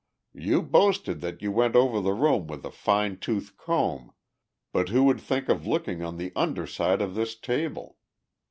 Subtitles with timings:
[0.33, 4.13] You boasted that you went over the room with a fine tooth comb,
[4.71, 7.97] but who would think of looking on the under side of this table.